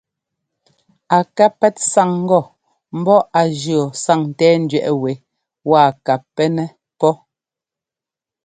A 1.17 1.19
ká 1.35 1.45
pɛ́t 1.59 1.75
sáŋ 1.91 2.09
ŋgɔ 2.23 2.41
ḿbɔ́ 2.99 3.19
á 3.39 3.41
jʉɔ́ 3.59 3.83
sáŋńtɛ́ɛńdẅɛꞌ 4.03 4.95
wɛ 5.03 5.11
waa 5.69 5.89
ka 6.05 6.13
pɛ́nɛ́ 6.35 6.67
pɔ́. 6.99 7.13